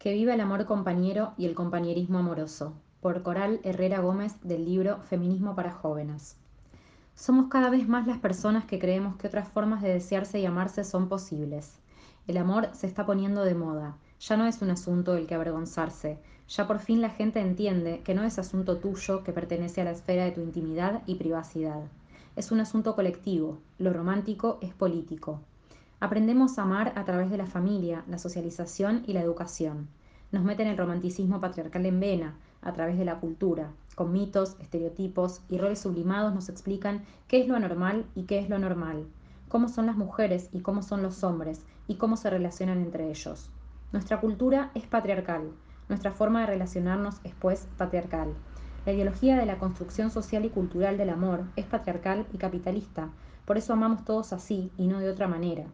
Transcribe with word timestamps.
Que 0.00 0.14
viva 0.14 0.32
el 0.32 0.40
amor 0.40 0.64
compañero 0.64 1.34
y 1.36 1.44
el 1.44 1.54
compañerismo 1.54 2.20
amoroso. 2.20 2.72
Por 3.02 3.22
Coral 3.22 3.60
Herrera 3.64 4.00
Gómez 4.00 4.34
del 4.40 4.64
libro 4.64 5.02
Feminismo 5.02 5.54
para 5.54 5.74
jóvenes. 5.74 6.38
Somos 7.14 7.48
cada 7.50 7.68
vez 7.68 7.86
más 7.86 8.06
las 8.06 8.16
personas 8.16 8.64
que 8.64 8.78
creemos 8.78 9.16
que 9.16 9.26
otras 9.26 9.46
formas 9.50 9.82
de 9.82 9.92
desearse 9.92 10.40
y 10.40 10.46
amarse 10.46 10.84
son 10.84 11.10
posibles. 11.10 11.80
El 12.26 12.38
amor 12.38 12.70
se 12.72 12.86
está 12.86 13.04
poniendo 13.04 13.44
de 13.44 13.54
moda. 13.54 13.98
Ya 14.20 14.38
no 14.38 14.46
es 14.46 14.62
un 14.62 14.70
asunto 14.70 15.12
del 15.12 15.26
que 15.26 15.34
avergonzarse. 15.34 16.18
Ya 16.48 16.66
por 16.66 16.78
fin 16.78 17.02
la 17.02 17.10
gente 17.10 17.40
entiende 17.40 18.00
que 18.02 18.14
no 18.14 18.24
es 18.24 18.38
asunto 18.38 18.78
tuyo 18.78 19.22
que 19.22 19.34
pertenece 19.34 19.82
a 19.82 19.84
la 19.84 19.90
esfera 19.90 20.24
de 20.24 20.32
tu 20.32 20.40
intimidad 20.40 21.02
y 21.04 21.16
privacidad. 21.16 21.82
Es 22.36 22.50
un 22.50 22.60
asunto 22.60 22.94
colectivo. 22.94 23.58
Lo 23.76 23.92
romántico 23.92 24.60
es 24.62 24.72
político. 24.72 25.42
Aprendemos 26.02 26.58
a 26.58 26.62
amar 26.62 26.94
a 26.96 27.04
través 27.04 27.30
de 27.30 27.36
la 27.36 27.44
familia, 27.44 28.04
la 28.08 28.16
socialización 28.16 29.02
y 29.06 29.12
la 29.12 29.20
educación. 29.20 29.86
Nos 30.32 30.42
meten 30.42 30.66
el 30.66 30.78
romanticismo 30.78 31.42
patriarcal 31.42 31.84
en 31.84 32.00
vena, 32.00 32.38
a 32.62 32.72
través 32.72 32.96
de 32.96 33.04
la 33.04 33.20
cultura. 33.20 33.70
Con 33.96 34.10
mitos, 34.10 34.56
estereotipos 34.60 35.42
y 35.50 35.58
roles 35.58 35.80
sublimados 35.80 36.34
nos 36.34 36.48
explican 36.48 37.04
qué 37.28 37.42
es 37.42 37.48
lo 37.48 37.54
anormal 37.54 38.06
y 38.14 38.22
qué 38.22 38.38
es 38.38 38.48
lo 38.48 38.58
normal, 38.58 39.06
cómo 39.48 39.68
son 39.68 39.84
las 39.84 39.96
mujeres 39.98 40.48
y 40.52 40.60
cómo 40.60 40.82
son 40.82 41.02
los 41.02 41.22
hombres 41.22 41.60
y 41.86 41.96
cómo 41.96 42.16
se 42.16 42.30
relacionan 42.30 42.80
entre 42.80 43.10
ellos. 43.10 43.50
Nuestra 43.92 44.20
cultura 44.20 44.70
es 44.74 44.86
patriarcal, 44.86 45.50
nuestra 45.90 46.12
forma 46.12 46.40
de 46.40 46.46
relacionarnos 46.46 47.16
es 47.24 47.34
pues 47.34 47.68
patriarcal. 47.76 48.32
La 48.86 48.92
ideología 48.92 49.36
de 49.36 49.44
la 49.44 49.58
construcción 49.58 50.10
social 50.10 50.46
y 50.46 50.48
cultural 50.48 50.96
del 50.96 51.10
amor 51.10 51.44
es 51.56 51.66
patriarcal 51.66 52.26
y 52.32 52.38
capitalista, 52.38 53.10
por 53.44 53.58
eso 53.58 53.74
amamos 53.74 54.06
todos 54.06 54.32
así 54.32 54.70
y 54.78 54.86
no 54.86 54.98
de 55.00 55.10
otra 55.10 55.28
manera. 55.28 55.66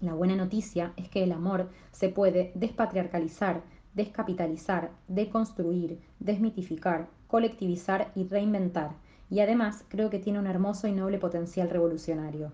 La 0.00 0.12
buena 0.14 0.36
noticia 0.36 0.92
es 0.96 1.08
que 1.08 1.22
el 1.22 1.32
amor 1.32 1.70
se 1.92 2.08
puede 2.08 2.52
despatriarcalizar, 2.54 3.62
descapitalizar, 3.94 4.90
deconstruir, 5.08 6.00
desmitificar, 6.18 7.08
colectivizar 7.28 8.10
y 8.14 8.24
reinventar, 8.24 8.90
y 9.30 9.40
además 9.40 9.84
creo 9.88 10.10
que 10.10 10.18
tiene 10.18 10.38
un 10.38 10.46
hermoso 10.46 10.88
y 10.88 10.92
noble 10.92 11.18
potencial 11.18 11.70
revolucionario. 11.70 12.52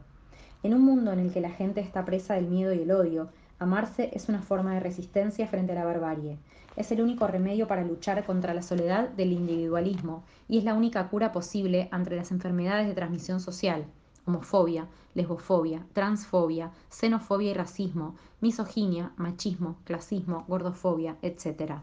En 0.62 0.74
un 0.74 0.82
mundo 0.82 1.12
en 1.12 1.20
el 1.20 1.32
que 1.32 1.40
la 1.40 1.50
gente 1.50 1.80
está 1.80 2.04
presa 2.04 2.34
del 2.34 2.46
miedo 2.46 2.74
y 2.74 2.80
el 2.82 2.90
odio, 2.90 3.30
amarse 3.58 4.10
es 4.12 4.28
una 4.28 4.42
forma 4.42 4.74
de 4.74 4.80
resistencia 4.80 5.48
frente 5.48 5.72
a 5.72 5.76
la 5.76 5.84
barbarie. 5.84 6.38
Es 6.76 6.92
el 6.92 7.00
único 7.00 7.26
remedio 7.26 7.66
para 7.66 7.84
luchar 7.84 8.24
contra 8.24 8.54
la 8.54 8.62
soledad 8.62 9.08
del 9.08 9.32
individualismo 9.32 10.22
y 10.48 10.58
es 10.58 10.64
la 10.64 10.74
única 10.74 11.08
cura 11.08 11.32
posible 11.32 11.88
ante 11.90 12.14
las 12.14 12.30
enfermedades 12.30 12.86
de 12.86 12.94
transmisión 12.94 13.40
social, 13.40 13.86
homofobia, 14.30 14.88
lesbofobia, 15.14 15.84
transfobia, 15.92 16.70
xenofobia 16.88 17.50
y 17.50 17.54
racismo, 17.54 18.14
misoginia, 18.40 19.12
machismo, 19.16 19.76
clasismo, 19.84 20.44
gordofobia, 20.48 21.16
etc. 21.20 21.80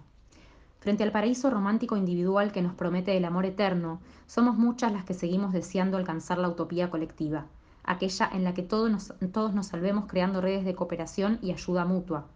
Frente 0.79 1.03
al 1.03 1.11
paraíso 1.11 1.49
romántico 1.49 1.97
individual 1.97 2.51
que 2.51 2.61
nos 2.61 2.73
promete 2.73 3.17
el 3.17 3.25
amor 3.25 3.45
eterno, 3.45 3.99
somos 4.25 4.57
muchas 4.57 4.93
las 4.93 5.03
que 5.03 5.13
seguimos 5.13 5.51
deseando 5.51 5.97
alcanzar 5.97 6.37
la 6.37 6.47
utopía 6.47 6.89
colectiva, 6.89 7.45
aquella 7.83 8.29
en 8.31 8.43
la 8.43 8.53
que 8.53 8.63
todos 8.63 8.89
nos, 8.89 9.67
salvemos 9.67 10.05
creando 10.07 10.39
redes 10.39 10.63
de 10.63 10.75
cooperación 10.75 11.39
y 11.41 11.51
ayuda 11.51 11.83
mutua. 11.85 12.27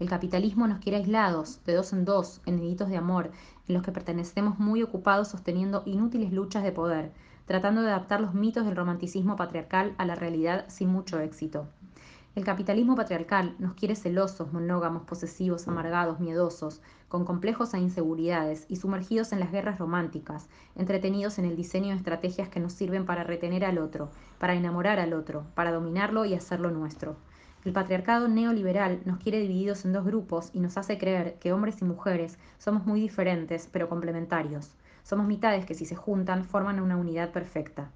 El 0.00 0.08
capitalismo 0.08 0.66
nos 0.66 0.80
quiere 0.80 0.98
aislados, 0.98 1.64
de 1.64 1.74
dos 1.74 1.92
en 1.92 2.04
dos, 2.04 2.42
en 2.44 2.58
deditos 2.58 2.88
de 2.88 2.96
amor, 2.96 3.30
en 3.68 3.74
los 3.74 3.82
que 3.82 3.92
pertenecemos 3.92 4.58
muy 4.58 4.82
ocupados 4.82 5.28
sosteniendo 5.28 5.82
inútiles 5.86 6.32
luchas 6.32 6.64
de 6.64 6.72
poder, 6.72 7.12
tratando 7.46 7.82
de 7.82 7.88
adaptar 7.88 8.20
los 8.20 8.34
mitos 8.34 8.66
del 8.66 8.76
romanticismo 8.76 9.36
patriarcal 9.36 9.94
a 9.98 10.04
la 10.04 10.14
realidad 10.14 10.66
sin 10.68 10.90
mucho 10.90 11.18
éxito. 11.20 11.68
El 12.34 12.44
capitalismo 12.44 12.96
patriarcal 12.96 13.54
nos 13.58 13.72
quiere 13.72 13.96
celosos, 13.96 14.52
monógamos, 14.52 15.04
posesivos, 15.04 15.66
amargados, 15.68 16.20
miedosos, 16.20 16.82
con 17.08 17.24
complejos 17.24 17.72
e 17.72 17.78
inseguridades 17.78 18.66
y 18.68 18.76
sumergidos 18.76 19.32
en 19.32 19.40
las 19.40 19.50
guerras 19.50 19.78
románticas, 19.78 20.48
entretenidos 20.74 21.38
en 21.38 21.46
el 21.46 21.56
diseño 21.56 21.90
de 21.90 21.96
estrategias 21.96 22.50
que 22.50 22.60
nos 22.60 22.74
sirven 22.74 23.06
para 23.06 23.24
retener 23.24 23.64
al 23.64 23.78
otro, 23.78 24.10
para 24.38 24.54
enamorar 24.54 25.00
al 25.00 25.14
otro, 25.14 25.46
para 25.54 25.72
dominarlo 25.72 26.26
y 26.26 26.34
hacerlo 26.34 26.70
nuestro. 26.70 27.16
El 27.64 27.72
patriarcado 27.72 28.28
neoliberal 28.28 29.00
nos 29.06 29.18
quiere 29.18 29.40
divididos 29.40 29.86
en 29.86 29.94
dos 29.94 30.04
grupos 30.04 30.50
y 30.52 30.60
nos 30.60 30.76
hace 30.76 30.98
creer 30.98 31.38
que 31.40 31.54
hombres 31.54 31.80
y 31.80 31.86
mujeres 31.86 32.38
somos 32.58 32.84
muy 32.84 33.00
diferentes 33.00 33.66
pero 33.72 33.88
complementarios. 33.88 34.72
Somos 35.06 35.28
mitades 35.28 35.64
que 35.64 35.74
si 35.74 35.86
se 35.86 35.94
juntan 35.94 36.44
forman 36.44 36.80
una 36.80 36.96
unidad 36.96 37.30
perfecta. 37.30 37.92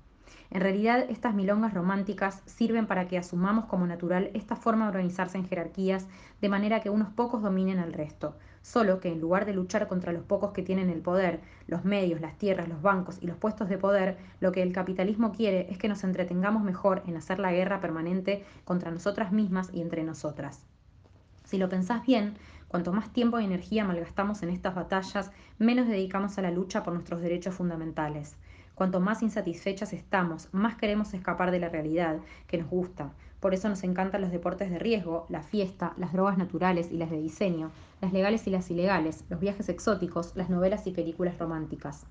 En 0.48 0.60
realidad, 0.60 1.06
estas 1.08 1.34
milongas 1.34 1.74
románticas 1.74 2.40
sirven 2.46 2.86
para 2.86 3.08
que 3.08 3.18
asumamos 3.18 3.64
como 3.64 3.84
natural 3.88 4.30
esta 4.32 4.54
forma 4.54 4.84
de 4.84 4.90
organizarse 4.90 5.36
en 5.36 5.44
jerarquías 5.44 6.06
de 6.40 6.48
manera 6.48 6.78
que 6.78 6.88
unos 6.88 7.08
pocos 7.08 7.42
dominen 7.42 7.80
al 7.80 7.94
resto, 7.94 8.36
solo 8.62 9.00
que 9.00 9.10
en 9.10 9.20
lugar 9.20 9.44
de 9.44 9.54
luchar 9.54 9.88
contra 9.88 10.12
los 10.12 10.22
pocos 10.22 10.52
que 10.52 10.62
tienen 10.62 10.88
el 10.88 11.00
poder, 11.00 11.40
los 11.66 11.84
medios, 11.84 12.20
las 12.20 12.38
tierras, 12.38 12.68
los 12.68 12.80
bancos 12.80 13.18
y 13.20 13.26
los 13.26 13.36
puestos 13.36 13.68
de 13.68 13.78
poder, 13.78 14.16
lo 14.38 14.52
que 14.52 14.62
el 14.62 14.72
capitalismo 14.72 15.32
quiere 15.32 15.66
es 15.68 15.78
que 15.78 15.88
nos 15.88 16.04
entretengamos 16.04 16.62
mejor 16.62 17.02
en 17.08 17.16
hacer 17.16 17.40
la 17.40 17.50
guerra 17.50 17.80
permanente 17.80 18.44
contra 18.64 18.92
nosotras 18.92 19.32
mismas 19.32 19.68
y 19.72 19.80
entre 19.80 20.04
nosotras. 20.04 20.69
Si 21.50 21.58
lo 21.58 21.68
pensás 21.68 22.06
bien, 22.06 22.36
Cuanto 22.70 22.92
más 22.92 23.12
tiempo 23.12 23.40
y 23.40 23.44
energía 23.44 23.82
malgastamos 23.82 24.44
en 24.44 24.50
estas 24.50 24.76
batallas, 24.76 25.32
menos 25.58 25.88
dedicamos 25.88 26.38
a 26.38 26.42
la 26.42 26.52
lucha 26.52 26.84
por 26.84 26.94
nuestros 26.94 27.20
derechos 27.20 27.56
fundamentales. 27.56 28.36
Cuanto 28.76 29.00
más 29.00 29.22
insatisfechas 29.22 29.92
estamos, 29.92 30.48
más 30.52 30.76
queremos 30.76 31.12
escapar 31.12 31.50
de 31.50 31.58
la 31.58 31.68
realidad 31.68 32.20
que 32.46 32.58
nos 32.58 32.70
gusta. 32.70 33.10
Por 33.40 33.54
eso 33.54 33.68
nos 33.68 33.82
encantan 33.82 34.20
los 34.20 34.30
deportes 34.30 34.70
de 34.70 34.78
riesgo, 34.78 35.26
la 35.30 35.42
fiesta, 35.42 35.94
las 35.96 36.12
drogas 36.12 36.38
naturales 36.38 36.92
y 36.92 36.96
las 36.96 37.10
de 37.10 37.20
diseño, 37.20 37.72
las 38.00 38.12
legales 38.12 38.46
y 38.46 38.50
las 38.50 38.70
ilegales, 38.70 39.24
los 39.28 39.40
viajes 39.40 39.68
exóticos, 39.68 40.36
las 40.36 40.48
novelas 40.48 40.86
y 40.86 40.92
películas 40.92 41.36
románticas. 41.38 42.06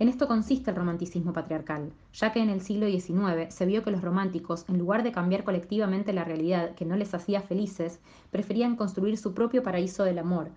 En 0.00 0.08
esto 0.08 0.26
consiste 0.26 0.70
el 0.70 0.76
romanticismo 0.76 1.32
patriarcal, 1.32 1.92
ya 2.12 2.32
que 2.32 2.40
en 2.40 2.48
el 2.48 2.60
siglo 2.60 2.86
XIX 2.88 3.54
se 3.54 3.64
vio 3.64 3.84
que 3.84 3.92
los 3.92 4.02
románticos, 4.02 4.64
en 4.68 4.76
lugar 4.76 5.04
de 5.04 5.12
cambiar 5.12 5.44
colectivamente 5.44 6.12
la 6.12 6.24
realidad 6.24 6.74
que 6.74 6.84
no 6.84 6.96
les 6.96 7.14
hacía 7.14 7.42
felices, 7.42 8.00
preferían 8.32 8.74
construir 8.74 9.16
su 9.16 9.34
propio 9.34 9.62
paraíso 9.62 10.02
del 10.02 10.18
amor, 10.18 10.50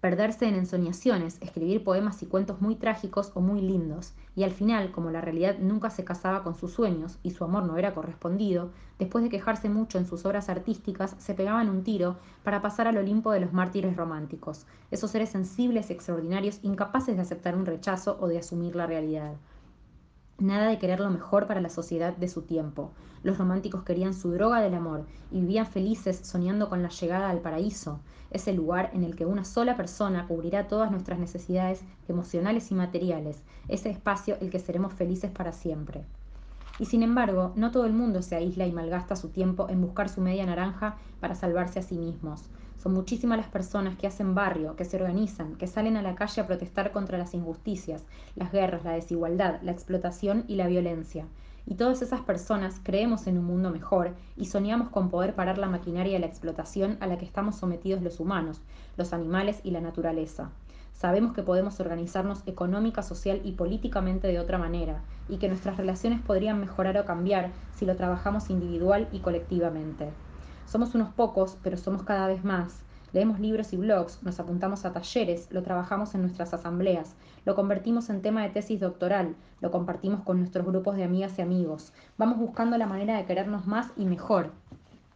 perderse 0.00 0.46
en 0.46 0.54
ensoñaciones, 0.54 1.36
escribir 1.42 1.84
poemas 1.84 2.22
y 2.22 2.26
cuentos 2.26 2.60
muy 2.60 2.74
trágicos 2.76 3.32
o 3.34 3.40
muy 3.40 3.60
lindos, 3.60 4.14
y 4.34 4.44
al 4.44 4.52
final, 4.52 4.92
como 4.92 5.10
la 5.10 5.20
realidad 5.20 5.58
nunca 5.58 5.90
se 5.90 6.04
casaba 6.04 6.42
con 6.42 6.54
sus 6.54 6.72
sueños 6.72 7.18
y 7.22 7.32
su 7.32 7.44
amor 7.44 7.64
no 7.64 7.76
era 7.76 7.92
correspondido, 7.92 8.70
después 8.98 9.22
de 9.22 9.30
quejarse 9.30 9.68
mucho 9.68 9.98
en 9.98 10.06
sus 10.06 10.24
obras 10.24 10.48
artísticas, 10.48 11.14
se 11.18 11.34
pegaban 11.34 11.68
un 11.68 11.84
tiro 11.84 12.16
para 12.42 12.62
pasar 12.62 12.88
al 12.88 12.96
Olimpo 12.96 13.32
de 13.32 13.40
los 13.40 13.52
mártires 13.52 13.96
románticos, 13.96 14.66
esos 14.90 15.10
seres 15.10 15.30
sensibles 15.30 15.90
y 15.90 15.92
extraordinarios 15.92 16.60
incapaces 16.62 17.16
de 17.16 17.22
aceptar 17.22 17.54
un 17.54 17.66
rechazo 17.66 18.16
o 18.20 18.28
de 18.28 18.38
asumir 18.38 18.76
la 18.76 18.86
realidad. 18.86 19.34
Nada 20.40 20.68
de 20.68 20.78
querer 20.78 21.00
lo 21.00 21.10
mejor 21.10 21.46
para 21.46 21.60
la 21.60 21.68
sociedad 21.68 22.16
de 22.16 22.26
su 22.26 22.40
tiempo. 22.40 22.92
Los 23.22 23.36
románticos 23.36 23.82
querían 23.82 24.14
su 24.14 24.30
droga 24.32 24.62
del 24.62 24.72
amor 24.72 25.04
y 25.30 25.40
vivían 25.40 25.66
felices 25.66 26.18
soñando 26.22 26.70
con 26.70 26.82
la 26.82 26.88
llegada 26.88 27.28
al 27.28 27.40
paraíso, 27.40 28.00
ese 28.30 28.54
lugar 28.54 28.90
en 28.94 29.04
el 29.04 29.16
que 29.16 29.26
una 29.26 29.44
sola 29.44 29.76
persona 29.76 30.26
cubrirá 30.26 30.66
todas 30.66 30.90
nuestras 30.90 31.18
necesidades 31.18 31.82
emocionales 32.08 32.70
y 32.70 32.74
materiales, 32.74 33.42
ese 33.68 33.90
espacio 33.90 34.38
el 34.40 34.48
que 34.48 34.60
seremos 34.60 34.94
felices 34.94 35.30
para 35.30 35.52
siempre. 35.52 36.06
Y 36.78 36.86
sin 36.86 37.02
embargo, 37.02 37.52
no 37.56 37.70
todo 37.70 37.84
el 37.84 37.92
mundo 37.92 38.22
se 38.22 38.36
aísla 38.36 38.66
y 38.66 38.72
malgasta 38.72 39.16
su 39.16 39.28
tiempo 39.28 39.68
en 39.68 39.82
buscar 39.82 40.08
su 40.08 40.22
media 40.22 40.46
naranja 40.46 40.96
para 41.20 41.34
salvarse 41.34 41.80
a 41.80 41.82
sí 41.82 41.98
mismos. 41.98 42.48
Son 42.82 42.94
muchísimas 42.94 43.36
las 43.36 43.48
personas 43.48 43.98
que 43.98 44.06
hacen 44.06 44.34
barrio, 44.34 44.74
que 44.74 44.86
se 44.86 44.96
organizan, 44.96 45.56
que 45.56 45.66
salen 45.66 45.98
a 45.98 46.02
la 46.02 46.14
calle 46.14 46.40
a 46.40 46.46
protestar 46.46 46.92
contra 46.92 47.18
las 47.18 47.34
injusticias, 47.34 48.06
las 48.36 48.52
guerras, 48.52 48.84
la 48.84 48.92
desigualdad, 48.92 49.60
la 49.60 49.72
explotación 49.72 50.44
y 50.48 50.54
la 50.54 50.66
violencia. 50.66 51.26
Y 51.66 51.74
todas 51.74 52.00
esas 52.00 52.22
personas 52.22 52.80
creemos 52.82 53.26
en 53.26 53.36
un 53.36 53.44
mundo 53.44 53.68
mejor 53.68 54.14
y 54.34 54.46
soñamos 54.46 54.88
con 54.88 55.10
poder 55.10 55.34
parar 55.34 55.58
la 55.58 55.68
maquinaria 55.68 56.14
de 56.14 56.20
la 56.20 56.26
explotación 56.26 56.96
a 57.00 57.06
la 57.06 57.18
que 57.18 57.26
estamos 57.26 57.56
sometidos 57.56 58.02
los 58.02 58.18
humanos, 58.18 58.62
los 58.96 59.12
animales 59.12 59.60
y 59.62 59.72
la 59.72 59.82
naturaleza. 59.82 60.48
Sabemos 60.94 61.34
que 61.34 61.42
podemos 61.42 61.80
organizarnos 61.80 62.42
económica, 62.46 63.02
social 63.02 63.42
y 63.44 63.52
políticamente 63.52 64.26
de 64.26 64.38
otra 64.38 64.56
manera, 64.56 65.02
y 65.28 65.36
que 65.36 65.48
nuestras 65.48 65.76
relaciones 65.76 66.22
podrían 66.22 66.58
mejorar 66.58 66.96
o 66.96 67.04
cambiar 67.04 67.50
si 67.76 67.84
lo 67.84 67.94
trabajamos 67.94 68.48
individual 68.48 69.06
y 69.12 69.18
colectivamente. 69.18 70.08
Somos 70.66 70.94
unos 70.94 71.12
pocos, 71.14 71.56
pero 71.62 71.76
somos 71.76 72.02
cada 72.02 72.26
vez 72.26 72.44
más. 72.44 72.82
Leemos 73.12 73.40
libros 73.40 73.72
y 73.72 73.76
blogs, 73.76 74.22
nos 74.22 74.38
apuntamos 74.38 74.84
a 74.84 74.92
talleres, 74.92 75.48
lo 75.50 75.62
trabajamos 75.62 76.14
en 76.14 76.22
nuestras 76.22 76.54
asambleas, 76.54 77.16
lo 77.44 77.56
convertimos 77.56 78.08
en 78.08 78.22
tema 78.22 78.42
de 78.42 78.50
tesis 78.50 78.78
doctoral, 78.78 79.34
lo 79.60 79.72
compartimos 79.72 80.20
con 80.22 80.38
nuestros 80.38 80.64
grupos 80.64 80.96
de 80.96 81.02
amigas 81.02 81.36
y 81.38 81.42
amigos. 81.42 81.92
Vamos 82.18 82.38
buscando 82.38 82.78
la 82.78 82.86
manera 82.86 83.16
de 83.16 83.24
querernos 83.24 83.66
más 83.66 83.88
y 83.96 84.04
mejor, 84.04 84.52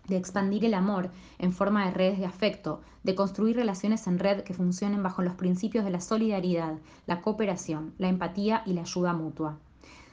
de 0.09 0.17
expandir 0.17 0.65
el 0.65 0.75
amor 0.75 1.11
en 1.39 1.53
forma 1.53 1.87
de 1.87 1.93
redes 1.93 2.19
de 2.19 2.27
afecto, 2.27 2.81
de 3.05 3.15
construir 3.15 3.57
relaciones 3.57 4.07
en 4.07 4.19
red 4.19 4.43
que 4.43 4.55
funcionen 4.55 5.03
bajo 5.03 5.23
los 5.23 5.35
principios 5.35 5.85
de 5.85 5.91
la 5.91 6.01
solidaridad, 6.01 6.75
la 7.07 7.23
cooperación, 7.23 7.95
la 7.99 8.09
empatía 8.09 8.63
y 8.67 8.73
la 8.73 8.83
ayuda 8.83 9.13
mutua. 9.13 9.59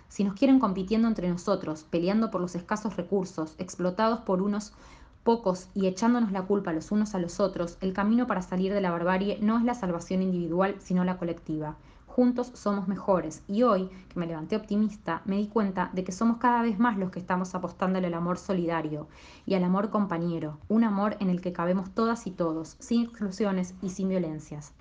Si 0.07 0.23
nos 0.23 0.33
quieren 0.33 0.59
compitiendo 0.59 1.07
entre 1.07 1.29
nosotros, 1.29 1.85
peleando 1.89 2.31
por 2.31 2.41
los 2.41 2.55
escasos 2.55 2.97
recursos, 2.97 3.55
explotados 3.57 4.19
por 4.19 4.41
unos 4.41 4.73
pocos 5.23 5.69
y 5.73 5.87
echándonos 5.87 6.31
la 6.31 6.43
culpa 6.43 6.73
los 6.73 6.91
unos 6.91 7.15
a 7.15 7.19
los 7.19 7.39
otros, 7.39 7.77
el 7.81 7.93
camino 7.93 8.27
para 8.27 8.41
salir 8.41 8.73
de 8.73 8.81
la 8.81 8.91
barbarie 8.91 9.37
no 9.41 9.57
es 9.57 9.63
la 9.63 9.73
salvación 9.73 10.21
individual, 10.21 10.75
sino 10.79 11.03
la 11.03 11.17
colectiva. 11.17 11.75
Juntos 12.07 12.51
somos 12.55 12.89
mejores 12.89 13.41
y 13.47 13.63
hoy, 13.63 13.89
que 14.09 14.19
me 14.19 14.27
levanté 14.27 14.57
optimista, 14.57 15.21
me 15.23 15.37
di 15.37 15.47
cuenta 15.47 15.91
de 15.93 16.03
que 16.03 16.11
somos 16.11 16.37
cada 16.37 16.61
vez 16.61 16.77
más 16.77 16.97
los 16.97 17.09
que 17.09 17.19
estamos 17.19 17.55
apostándole 17.55 18.07
al 18.07 18.13
amor 18.15 18.37
solidario 18.37 19.07
y 19.45 19.53
al 19.53 19.63
amor 19.63 19.89
compañero, 19.91 20.57
un 20.67 20.83
amor 20.83 21.15
en 21.21 21.29
el 21.29 21.39
que 21.39 21.53
cabemos 21.53 21.91
todas 21.91 22.27
y 22.27 22.31
todos, 22.31 22.75
sin 22.79 23.03
exclusiones 23.03 23.75
y 23.81 23.91
sin 23.91 24.09
violencias. 24.09 24.73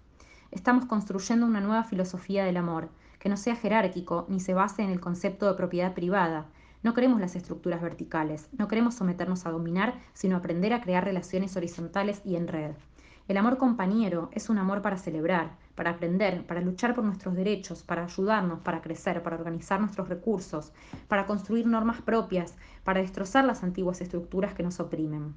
Estamos 0.51 0.87
construyendo 0.87 1.47
una 1.47 1.61
nueva 1.61 1.85
filosofía 1.85 2.45
del 2.45 2.57
amor, 2.57 2.89
que 3.21 3.29
no 3.29 3.37
sea 3.37 3.55
jerárquico 3.55 4.27
ni 4.29 4.41
se 4.41 4.55
base 4.55 4.83
en 4.83 4.91
el 4.91 4.99
concepto 4.99 5.47
de 5.47 5.55
propiedad 5.55 5.95
privada. 5.95 6.47
No 6.83 6.95
queremos 6.95 7.21
las 7.21 7.37
estructuras 7.37 7.83
verticales, 7.83 8.49
no 8.57 8.67
queremos 8.67 8.95
someternos 8.95 9.45
a 9.45 9.51
dominar, 9.51 9.99
sino 10.15 10.37
aprender 10.37 10.73
a 10.73 10.81
crear 10.81 11.05
relaciones 11.05 11.55
horizontales 11.57 12.23
y 12.25 12.37
en 12.37 12.49
red. 12.49 12.73
El 13.29 13.37
amor 13.37 13.59
compañero 13.59 14.31
es 14.33 14.49
un 14.49 14.57
amor 14.57 14.81
para 14.81 14.97
celebrar, 14.97 15.57
para 15.75 15.91
aprender, 15.91 16.47
para 16.47 16.63
luchar 16.63 16.95
por 16.95 17.05
nuestros 17.05 17.35
derechos, 17.35 17.83
para 17.83 18.05
ayudarnos, 18.05 18.61
para 18.61 18.81
crecer, 18.81 19.23
para 19.23 19.37
organizar 19.37 19.79
nuestros 19.79 20.09
recursos, 20.09 20.73
para 21.07 21.27
construir 21.27 21.67
normas 21.67 22.01
propias, 22.01 22.57
para 22.83 23.01
destrozar 23.01 23.45
las 23.45 23.63
antiguas 23.63 24.01
estructuras 24.01 24.55
que 24.55 24.63
nos 24.63 24.81
oprimen. 24.81 25.35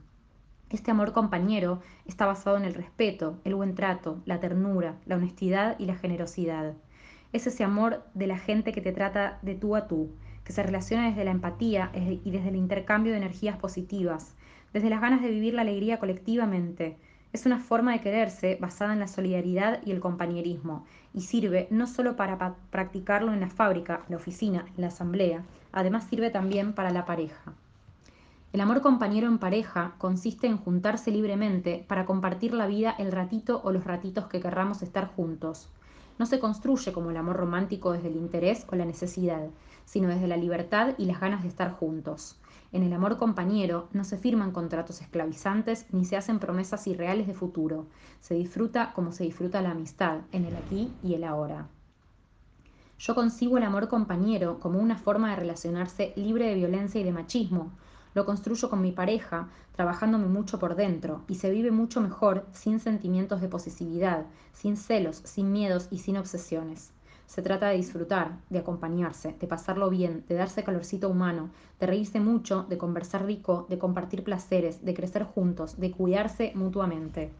Este 0.69 0.91
amor 0.91 1.11
compañero 1.11 1.81
está 2.05 2.25
basado 2.25 2.57
en 2.57 2.63
el 2.63 2.73
respeto, 2.73 3.39
el 3.43 3.53
buen 3.53 3.75
trato, 3.75 4.23
la 4.25 4.39
ternura, 4.39 4.97
la 5.05 5.17
honestidad 5.17 5.77
y 5.77 5.85
la 5.85 5.95
generosidad. 5.95 6.73
Es 7.31 7.47
ese 7.47 7.63
amor 7.63 8.03
de 8.13 8.27
la 8.27 8.37
gente 8.37 8.71
que 8.71 8.81
te 8.81 8.91
trata 8.91 9.39
de 9.43 9.55
tú 9.55 9.75
a 9.75 9.87
tú, 9.87 10.09
que 10.43 10.53
se 10.53 10.63
relaciona 10.63 11.07
desde 11.09 11.25
la 11.25 11.31
empatía 11.31 11.91
y 11.93 12.31
desde 12.31 12.49
el 12.49 12.55
intercambio 12.55 13.11
de 13.11 13.19
energías 13.19 13.57
positivas, 13.57 14.35
desde 14.73 14.89
las 14.89 15.01
ganas 15.01 15.21
de 15.21 15.29
vivir 15.29 15.53
la 15.53 15.61
alegría 15.61 15.99
colectivamente, 15.99 16.97
es 17.33 17.47
una 17.47 17.57
forma 17.59 17.93
de 17.93 18.01
quererse 18.01 18.57
basada 18.61 18.93
en 18.93 18.99
la 18.99 19.07
solidaridad 19.07 19.81
y 19.83 19.91
el 19.91 19.99
compañerismo 19.99 20.85
y 21.13 21.21
sirve 21.21 21.67
no 21.71 21.87
solo 21.87 22.15
para 22.15 22.55
practicarlo 22.69 23.33
en 23.33 23.39
la 23.39 23.49
fábrica, 23.49 24.01
la 24.07 24.17
oficina, 24.17 24.65
la 24.77 24.87
asamblea, 24.87 25.43
además 25.71 26.05
sirve 26.05 26.29
también 26.29 26.73
para 26.73 26.91
la 26.91 27.05
pareja. 27.05 27.53
El 28.53 28.61
amor 28.61 28.81
compañero 28.81 29.27
en 29.27 29.39
pareja 29.39 29.95
consiste 29.97 30.45
en 30.45 30.57
juntarse 30.57 31.09
libremente 31.09 31.83
para 31.87 32.05
compartir 32.05 32.53
la 32.53 32.67
vida 32.67 32.95
el 32.99 33.11
ratito 33.11 33.61
o 33.63 33.71
los 33.71 33.83
ratitos 33.83 34.27
que 34.27 34.39
querramos 34.39 34.83
estar 34.83 35.07
juntos. 35.07 35.69
No 36.19 36.25
se 36.25 36.39
construye 36.39 36.93
como 36.93 37.11
el 37.11 37.17
amor 37.17 37.37
romántico 37.37 37.91
desde 37.91 38.09
el 38.09 38.15
interés 38.15 38.65
o 38.71 38.75
la 38.75 38.85
necesidad, 38.85 39.49
sino 39.85 40.09
desde 40.09 40.27
la 40.27 40.37
libertad 40.37 40.93
y 40.97 41.05
las 41.05 41.19
ganas 41.19 41.41
de 41.41 41.49
estar 41.49 41.71
juntos. 41.71 42.37
En 42.71 42.83
el 42.83 42.93
amor 42.93 43.17
compañero 43.17 43.87
no 43.93 44.03
se 44.03 44.17
firman 44.17 44.51
contratos 44.51 45.01
esclavizantes 45.01 45.85
ni 45.91 46.05
se 46.05 46.17
hacen 46.17 46.39
promesas 46.39 46.87
irreales 46.87 47.27
de 47.27 47.33
futuro. 47.33 47.85
Se 48.19 48.33
disfruta 48.33 48.93
como 48.93 49.11
se 49.11 49.23
disfruta 49.23 49.61
la 49.61 49.71
amistad, 49.71 50.21
en 50.31 50.45
el 50.45 50.55
aquí 50.55 50.91
y 51.03 51.13
el 51.13 51.23
ahora. 51.23 51.67
Yo 52.97 53.15
concibo 53.15 53.57
el 53.57 53.63
amor 53.63 53.89
compañero 53.89 54.59
como 54.59 54.79
una 54.79 54.97
forma 54.97 55.31
de 55.31 55.35
relacionarse 55.35 56.13
libre 56.15 56.47
de 56.47 56.55
violencia 56.55 57.01
y 57.01 57.03
de 57.03 57.11
machismo. 57.11 57.73
Lo 58.13 58.25
construyo 58.25 58.69
con 58.69 58.81
mi 58.81 58.91
pareja, 58.91 59.49
trabajándome 59.75 60.27
mucho 60.27 60.59
por 60.59 60.75
dentro, 60.75 61.23
y 61.27 61.35
se 61.35 61.49
vive 61.49 61.71
mucho 61.71 61.99
mejor 61.99 62.45
sin 62.51 62.79
sentimientos 62.79 63.41
de 63.41 63.47
posesividad, 63.47 64.25
sin 64.53 64.77
celos, 64.77 65.21
sin 65.25 65.51
miedos 65.51 65.87
y 65.89 65.97
sin 65.97 66.17
obsesiones. 66.17 66.91
Se 67.25 67.41
trata 67.41 67.69
de 67.69 67.77
disfrutar, 67.77 68.37
de 68.51 68.59
acompañarse, 68.59 69.35
de 69.39 69.47
pasarlo 69.47 69.89
bien, 69.89 70.23
de 70.27 70.35
darse 70.35 70.63
calorcito 70.63 71.09
humano, 71.09 71.49
de 71.79 71.87
reírse 71.87 72.19
mucho, 72.19 72.67
de 72.69 72.77
conversar 72.77 73.25
rico, 73.25 73.65
de 73.69 73.79
compartir 73.79 74.23
placeres, 74.23 74.85
de 74.85 74.93
crecer 74.93 75.23
juntos, 75.23 75.79
de 75.79 75.91
cuidarse 75.91 76.51
mutuamente. 76.53 77.31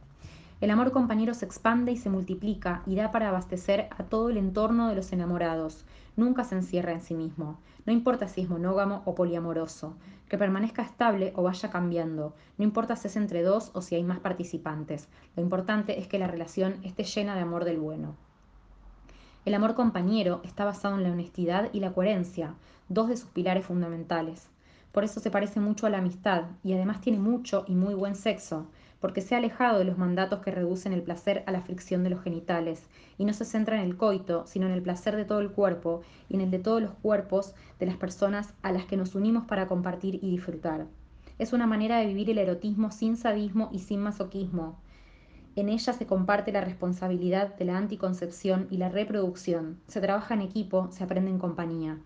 El 0.62 0.70
amor 0.70 0.92
compañero 0.92 1.34
se 1.34 1.46
expande 1.46 1.92
y 1.92 1.98
se 1.98 2.10
multiplica 2.10 2.84
y 2.86 2.96
da 2.96 3.12
para 3.12 3.30
abastecer 3.30 3.88
a 3.98 4.04
todo 4.04 4.30
el 4.30 4.38
entorno 4.38 4.88
de 4.88 4.96
los 4.96 5.12
enamorados. 5.12 5.86
Nunca 6.16 6.44
se 6.44 6.56
encierra 6.56 6.94
en 6.94 7.02
sí 7.02 7.16
mismo. 7.16 7.60
No 7.86 7.92
importa 7.92 8.28
si 8.28 8.42
es 8.42 8.50
monógamo 8.50 9.02
o 9.06 9.14
poliamoroso, 9.14 9.96
que 10.30 10.38
permanezca 10.38 10.82
estable 10.82 11.34
o 11.36 11.44
vaya 11.44 11.70
cambiando. 11.70 12.34
No 12.58 12.64
importa 12.64 12.96
si 12.96 13.08
es 13.08 13.18
entre 13.18 13.44
dos 13.44 13.72
o 13.74 13.82
si 13.82 13.96
hay 13.96 14.04
más 14.04 14.20
participantes. 14.20 15.10
Lo 15.36 15.44
importante 15.44 16.00
es 16.00 16.08
que 16.08 16.20
la 16.20 16.28
relación 16.28 16.80
esté 16.84 17.04
llena 17.04 17.36
de 17.36 17.42
amor 17.42 17.66
del 17.66 17.80
bueno. 17.80 18.16
El 19.46 19.56
amor 19.56 19.76
compañero 19.76 20.40
está 20.46 20.64
basado 20.64 20.96
en 20.96 21.04
la 21.04 21.12
honestidad 21.12 21.70
y 21.74 21.82
la 21.82 21.92
coherencia, 21.92 22.56
dos 22.88 23.10
de 23.10 23.18
sus 23.18 23.30
pilares 23.30 23.66
fundamentales. 23.66 24.48
Por 24.94 25.04
eso 25.04 25.20
se 25.20 25.32
parece 25.32 25.60
mucho 25.60 25.86
a 25.86 25.90
la 25.90 25.98
amistad 25.98 26.44
y 26.64 26.72
además 26.74 27.02
tiene 27.02 27.20
mucho 27.20 27.66
y 27.68 27.76
muy 27.76 27.94
buen 27.94 28.16
sexo, 28.16 28.68
porque 29.04 29.20
se 29.20 29.36
ha 29.36 29.40
alejado 29.40 29.80
de 29.80 29.84
los 29.84 29.98
mandatos 29.98 30.40
que 30.40 30.50
reducen 30.50 30.94
el 30.94 31.02
placer 31.02 31.44
a 31.46 31.52
la 31.52 31.60
fricción 31.60 32.06
de 32.06 32.10
los 32.10 32.24
genitales 32.24 32.88
y 33.18 33.26
no 33.26 33.34
se 33.34 33.44
centra 33.44 33.76
en 33.76 33.84
el 33.84 33.98
coito, 33.98 34.48
sino 34.48 34.66
en 34.66 34.72
el 34.72 34.82
placer 34.82 35.18
de 35.18 35.26
todo 35.26 35.42
el 35.42 35.52
cuerpo 35.52 36.04
y 36.30 36.36
en 36.36 36.40
el 36.40 36.52
de 36.52 36.60
todos 36.60 36.82
los 36.82 36.94
cuerpos 37.02 37.54
de 37.82 37.86
las 37.86 37.98
personas 37.98 38.54
a 38.62 38.72
las 38.72 38.86
que 38.86 38.96
nos 38.96 39.14
unimos 39.14 39.44
para 39.44 39.68
compartir 39.68 40.16
y 40.24 40.32
disfrutar. 40.32 40.86
Es 41.38 41.52
una 41.52 41.68
manera 41.68 41.98
de 41.98 42.06
vivir 42.06 42.30
el 42.30 42.38
erotismo 42.38 42.92
sin 42.92 43.18
sadismo 43.18 43.68
y 43.74 43.80
sin 43.80 44.00
masoquismo, 44.00 44.80
en 45.58 45.68
ella 45.68 45.92
se 45.92 46.08
comparte 46.08 46.54
la 46.54 46.62
responsabilidad 46.62 47.56
de 47.58 47.66
la 47.66 47.78
anticoncepción 47.78 48.68
y 48.72 48.78
la 48.78 48.88
reproducción. 48.88 49.82
Se 49.88 50.00
trabaja 50.00 50.34
en 50.34 50.42
equipo, 50.42 50.88
se 50.92 51.04
aprende 51.04 51.30
en 51.30 51.40
compañía. 51.40 52.00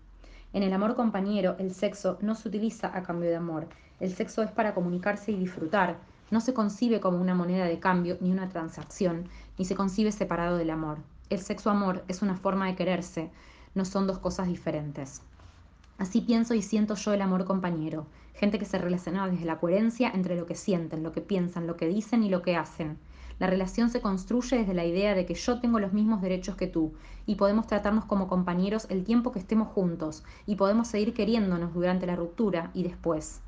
En 0.52 0.64
el 0.64 0.72
amor 0.72 0.96
compañero, 0.96 1.54
el 1.60 1.72
sexo 1.72 2.18
no 2.20 2.34
se 2.34 2.48
utiliza 2.48 2.90
a 2.92 3.04
cambio 3.04 3.30
de 3.30 3.36
amor. 3.36 3.68
El 4.00 4.12
sexo 4.12 4.42
es 4.42 4.50
para 4.50 4.74
comunicarse 4.74 5.30
y 5.30 5.36
disfrutar. 5.36 5.96
No 6.30 6.40
se 6.40 6.52
concibe 6.52 7.00
como 7.00 7.20
una 7.20 7.34
moneda 7.34 7.64
de 7.64 7.78
cambio 7.78 8.18
ni 8.20 8.30
una 8.30 8.48
transacción, 8.48 9.28
ni 9.56 9.64
se 9.64 9.74
concibe 9.74 10.12
separado 10.12 10.58
del 10.58 10.70
amor. 10.70 10.98
El 11.30 11.40
sexo-amor 11.40 12.04
es 12.08 12.20
una 12.20 12.36
forma 12.36 12.66
de 12.66 12.74
quererse, 12.74 13.30
no 13.74 13.84
son 13.84 14.06
dos 14.06 14.18
cosas 14.18 14.46
diferentes. 14.46 15.22
Así 15.98 16.20
pienso 16.20 16.54
y 16.54 16.62
siento 16.62 16.94
yo 16.94 17.12
el 17.12 17.22
amor 17.22 17.44
compañero, 17.44 18.06
gente 18.34 18.58
que 18.58 18.64
se 18.64 18.78
relaciona 18.78 19.26
desde 19.26 19.46
la 19.46 19.58
coherencia 19.58 20.10
entre 20.14 20.36
lo 20.36 20.46
que 20.46 20.54
sienten, 20.54 21.02
lo 21.02 21.12
que 21.12 21.20
piensan, 21.20 21.66
lo 21.66 21.76
que 21.76 21.88
dicen 21.88 22.22
y 22.22 22.28
lo 22.28 22.42
que 22.42 22.56
hacen. 22.56 22.98
La 23.38 23.46
relación 23.46 23.88
se 23.88 24.00
construye 24.00 24.58
desde 24.58 24.74
la 24.74 24.84
idea 24.84 25.14
de 25.14 25.24
que 25.24 25.34
yo 25.34 25.60
tengo 25.60 25.80
los 25.80 25.92
mismos 25.92 26.20
derechos 26.20 26.56
que 26.56 26.66
tú 26.66 26.92
y 27.24 27.36
podemos 27.36 27.66
tratarnos 27.66 28.04
como 28.04 28.28
compañeros 28.28 28.86
el 28.90 29.04
tiempo 29.04 29.32
que 29.32 29.38
estemos 29.38 29.68
juntos 29.68 30.24
y 30.44 30.56
podemos 30.56 30.88
seguir 30.88 31.14
queriéndonos 31.14 31.72
durante 31.72 32.06
la 32.06 32.16
ruptura 32.16 32.70
y 32.74 32.82
después. 32.82 33.40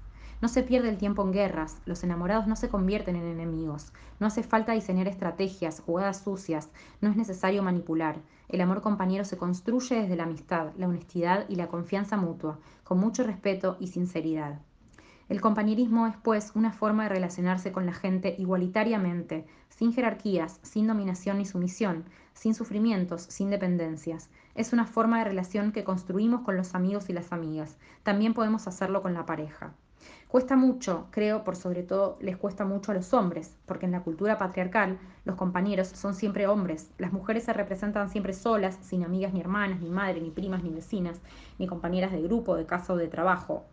No 0.43 0.49
se 0.49 0.63
pierde 0.63 0.89
el 0.89 0.97
tiempo 0.97 1.23
en 1.23 1.33
guerras, 1.33 1.77
los 1.85 2.03
enamorados 2.03 2.47
no 2.47 2.57
se 2.57 2.71
convierten 2.71 3.15
en 3.15 3.27
enemigos, 3.27 3.93
no 4.19 4.27
hace 4.27 4.43
falta 4.43 4.73
diseñar 4.73 5.07
estrategias, 5.07 5.81
jugadas 5.81 6.23
sucias, 6.23 6.71
no 7.03 7.11
es 7.11 7.17
necesario 7.17 7.63
manipular. 7.63 8.17
El 8.49 8.63
amor 8.63 8.81
compañero 8.81 9.27
se 9.27 9.37
construye 9.37 10.01
desde 10.01 10.17
la 10.17 10.23
amistad, 10.23 10.73
la 10.79 10.89
honestidad 10.89 11.45
y 11.51 11.57
la 11.57 11.69
confianza 11.69 12.17
mutua, 12.17 12.59
con 12.85 12.99
mucho 12.99 13.23
respeto 13.23 13.77
y 13.81 13.89
sinceridad. 13.89 14.61
El 15.29 15.43
compañerismo 15.43 16.07
es, 16.07 16.17
pues, 16.17 16.53
una 16.55 16.73
forma 16.73 17.03
de 17.03 17.11
relacionarse 17.11 17.71
con 17.71 17.85
la 17.85 17.93
gente 17.93 18.35
igualitariamente, 18.39 19.47
sin 19.69 19.93
jerarquías, 19.93 20.59
sin 20.63 20.87
dominación 20.87 21.37
ni 21.37 21.45
sumisión, 21.45 22.05
sin 22.33 22.55
sufrimientos, 22.55 23.23
sin 23.23 23.51
dependencias. 23.51 24.31
Es 24.55 24.73
una 24.73 24.87
forma 24.87 25.19
de 25.19 25.27
relación 25.27 25.71
que 25.71 25.85
construimos 25.85 26.41
con 26.41 26.57
los 26.57 26.75
amigos 26.75 27.11
y 27.11 27.13
las 27.13 27.31
amigas. 27.31 27.77
También 28.03 28.33
podemos 28.33 28.67
hacerlo 28.67 29.03
con 29.03 29.13
la 29.13 29.27
pareja. 29.27 29.75
Cuesta 30.31 30.55
mucho, 30.55 31.09
creo, 31.11 31.43
por 31.43 31.57
sobre 31.57 31.83
todo 31.83 32.17
les 32.21 32.37
cuesta 32.37 32.65
mucho 32.65 32.93
a 32.93 32.95
los 32.95 33.13
hombres, 33.15 33.59
porque 33.67 33.87
en 33.87 33.91
la 33.91 34.05
cultura 34.05 34.39
patriarcal 34.39 34.97
los 35.25 35.35
compañeros 35.35 35.89
son 35.89 36.15
siempre 36.15 36.47
hombres. 36.47 36.89
Las 36.99 37.13
mujeres 37.13 37.43
se 37.43 37.53
representan 37.53 38.09
siempre 38.11 38.33
solas, 38.33 38.79
sin 38.81 39.03
amigas 39.03 39.33
ni 39.33 39.41
hermanas, 39.41 39.81
ni 39.81 39.91
madre, 39.91 40.21
ni 40.21 40.31
primas, 40.31 40.63
ni 40.63 40.71
vecinas, 40.71 41.21
ni 41.59 41.67
compañeras 41.67 42.13
de 42.13 42.23
grupo, 42.23 42.55
de 42.55 42.65
casa 42.65 42.93
o 42.93 42.97
de 42.97 43.09
trabajo. 43.09 43.65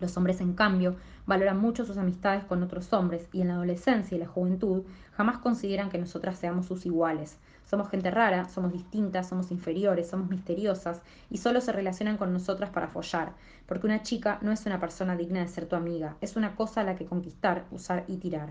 Los 0.00 0.16
hombres, 0.16 0.40
en 0.40 0.54
cambio, 0.54 0.96
valoran 1.26 1.58
mucho 1.58 1.84
sus 1.84 1.98
amistades 1.98 2.42
con 2.44 2.62
otros 2.62 2.90
hombres 2.94 3.28
y 3.30 3.42
en 3.42 3.48
la 3.48 3.54
adolescencia 3.56 4.16
y 4.16 4.18
la 4.18 4.26
juventud 4.26 4.84
jamás 5.12 5.40
consideran 5.40 5.90
que 5.90 5.98
nosotras 5.98 6.38
seamos 6.38 6.64
sus 6.64 6.86
iguales. 6.86 7.38
Somos 7.64 7.88
gente 7.88 8.10
rara, 8.10 8.48
somos 8.48 8.72
distintas, 8.72 9.28
somos 9.28 9.50
inferiores, 9.50 10.08
somos 10.08 10.28
misteriosas 10.28 11.00
y 11.30 11.38
solo 11.38 11.60
se 11.60 11.72
relacionan 11.72 12.18
con 12.18 12.32
nosotras 12.32 12.70
para 12.70 12.88
follar, 12.88 13.32
porque 13.66 13.86
una 13.86 14.02
chica 14.02 14.38
no 14.42 14.52
es 14.52 14.66
una 14.66 14.80
persona 14.80 15.16
digna 15.16 15.40
de 15.40 15.48
ser 15.48 15.66
tu 15.66 15.76
amiga, 15.76 16.16
es 16.20 16.36
una 16.36 16.54
cosa 16.54 16.82
a 16.82 16.84
la 16.84 16.96
que 16.96 17.06
conquistar, 17.06 17.64
usar 17.70 18.04
y 18.08 18.18
tirar. 18.18 18.50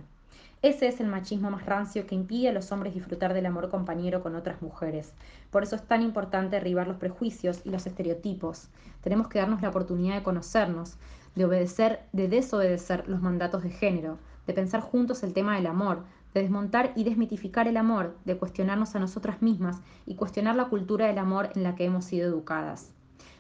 Ese 0.64 0.88
es 0.88 1.00
el 1.00 1.08
machismo 1.08 1.50
más 1.50 1.66
rancio 1.66 2.06
que 2.06 2.14
impide 2.14 2.50
a 2.50 2.54
los 2.54 2.72
hombres 2.72 2.94
disfrutar 2.94 3.34
del 3.34 3.48
amor 3.48 3.70
compañero 3.70 4.22
con 4.22 4.36
otras 4.36 4.62
mujeres. 4.62 5.12
Por 5.50 5.64
eso 5.64 5.76
es 5.76 5.82
tan 5.82 6.04
importante 6.04 6.56
derribar 6.56 6.88
los 6.88 6.98
prejuicios 6.98 7.62
y 7.64 7.72
los 7.72 7.88
estereotipos. 7.88 8.70
Tenemos 9.02 9.28
que 9.28 9.40
darnos 9.40 9.64
la 9.64 9.70
oportunidad 9.70 10.16
de 10.16 10.24
conocernos, 10.24 10.98
de 11.34 11.46
obedecer, 11.46 12.02
de 12.12 12.28
desobedecer 12.28 13.08
los 13.08 13.22
mandatos 13.22 13.64
de 13.64 13.72
género, 13.72 14.20
de 14.46 14.54
pensar 14.54 14.82
juntos 14.82 15.24
el 15.24 15.34
tema 15.34 15.56
del 15.56 15.66
amor, 15.66 16.04
de 16.34 16.42
desmontar 16.42 16.94
y 16.96 17.04
desmitificar 17.04 17.68
el 17.68 17.78
amor, 17.78 18.18
de 18.26 18.38
cuestionarnos 18.38 18.96
a 18.96 19.00
nosotras 19.00 19.42
mismas 19.42 19.82
y 20.06 20.16
cuestionar 20.16 20.56
la 20.56 20.70
cultura 20.70 21.08
del 21.08 21.18
amor 21.18 21.50
en 21.56 21.64
la 21.64 21.76
que 21.76 21.86
hemos 21.86 22.06
sido 22.06 22.28
educadas. 22.28 22.92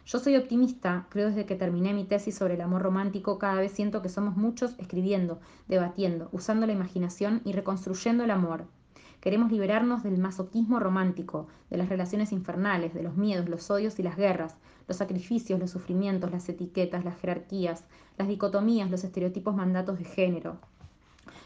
Yo 0.06 0.20
soy 0.20 0.36
optimista, 0.36 1.06
creo 1.10 1.28
desde 1.30 1.46
que 1.46 1.56
terminé 1.56 1.94
mi 1.94 2.04
tesis 2.04 2.36
sobre 2.36 2.56
el 2.56 2.62
amor 2.62 2.82
romántico, 2.82 3.38
cada 3.38 3.56
vez 3.56 3.72
siento 3.72 4.02
que 4.02 4.10
somos 4.10 4.36
muchos 4.36 4.74
escribiendo, 4.80 5.40
debatiendo, 5.68 6.28
usando 6.32 6.66
la 6.66 6.74
imaginación 6.74 7.42
y 7.46 7.54
reconstruyendo 7.54 8.24
el 8.24 8.32
amor. 8.32 8.66
Queremos 9.22 9.52
liberarnos 9.52 10.02
del 10.02 10.18
masoquismo 10.18 10.80
romántico, 10.80 11.48
de 11.70 11.78
las 11.78 11.90
relaciones 11.90 12.32
infernales, 12.32 12.96
de 12.96 13.04
los 13.04 13.16
miedos, 13.16 13.48
los 13.48 13.70
odios 13.70 14.00
y 14.00 14.04
las 14.04 14.18
guerras, 14.18 14.58
los 14.88 14.98
sacrificios, 14.98 15.60
los 15.60 15.70
sufrimientos, 15.70 16.32
las 16.32 16.50
etiquetas, 16.50 17.06
las 17.06 17.20
jerarquías, 17.20 17.86
las 18.18 18.28
dicotomías, 18.28 18.90
los 18.90 19.04
estereotipos 19.04 19.56
mandatos 19.56 20.00
de 20.00 20.06
género, 20.06 20.58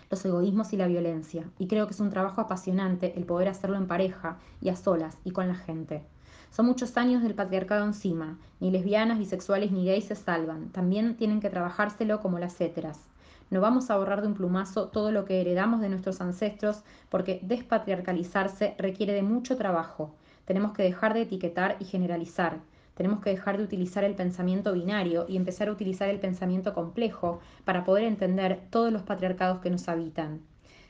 los 0.09 0.23
egoísmos 0.25 0.73
y 0.73 0.77
la 0.77 0.87
violencia. 0.87 1.49
Y 1.59 1.67
creo 1.67 1.87
que 1.87 1.93
es 1.93 1.99
un 1.99 2.09
trabajo 2.09 2.41
apasionante 2.41 3.13
el 3.17 3.25
poder 3.25 3.47
hacerlo 3.47 3.77
en 3.77 3.87
pareja 3.87 4.37
y 4.61 4.69
a 4.69 4.75
solas 4.75 5.17
y 5.23 5.31
con 5.31 5.47
la 5.47 5.55
gente. 5.55 6.03
Son 6.51 6.65
muchos 6.65 6.95
años 6.95 7.21
del 7.21 7.35
patriarcado 7.35 7.85
encima. 7.85 8.37
Ni 8.59 8.71
lesbianas, 8.71 9.19
bisexuales 9.19 9.71
ni 9.71 9.85
gays 9.85 10.05
se 10.05 10.15
salvan. 10.15 10.69
También 10.69 11.17
tienen 11.17 11.41
que 11.41 11.49
trabajárselo 11.49 12.21
como 12.21 12.39
las 12.39 12.59
héteras. 12.61 12.99
No 13.49 13.61
vamos 13.61 13.89
a 13.89 13.97
borrar 13.97 14.21
de 14.21 14.27
un 14.27 14.33
plumazo 14.33 14.87
todo 14.87 15.11
lo 15.11 15.25
que 15.25 15.41
heredamos 15.41 15.81
de 15.81 15.89
nuestros 15.89 16.21
ancestros 16.21 16.83
porque 17.09 17.39
despatriarcalizarse 17.43 18.75
requiere 18.77 19.13
de 19.13 19.21
mucho 19.21 19.55
trabajo. 19.55 20.15
Tenemos 20.45 20.73
que 20.73 20.83
dejar 20.83 21.13
de 21.13 21.21
etiquetar 21.21 21.75
y 21.79 21.85
generalizar. 21.85 22.59
Tenemos 22.95 23.21
que 23.21 23.29
dejar 23.29 23.57
de 23.57 23.63
utilizar 23.63 24.03
el 24.03 24.15
pensamiento 24.15 24.73
binario 24.73 25.25
y 25.29 25.37
empezar 25.37 25.67
a 25.67 25.71
utilizar 25.71 26.09
el 26.09 26.19
pensamiento 26.19 26.73
complejo 26.73 27.39
para 27.63 27.83
poder 27.83 28.05
entender 28.05 28.61
todos 28.69 28.91
los 28.91 29.03
patriarcados 29.03 29.59
que 29.59 29.69
nos 29.69 29.87
habitan. 29.87 30.41